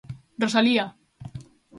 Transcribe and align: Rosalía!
Rosalía! 0.43 0.85